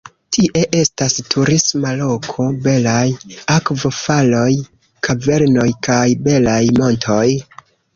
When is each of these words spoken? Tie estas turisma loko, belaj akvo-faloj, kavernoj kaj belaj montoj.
Tie 0.35 0.61
estas 0.77 1.17
turisma 1.33 1.91
loko, 1.99 2.47
belaj 2.65 3.05
akvo-faloj, 3.59 4.51
kavernoj 5.11 5.71
kaj 5.91 6.05
belaj 6.29 6.63
montoj. 6.85 7.27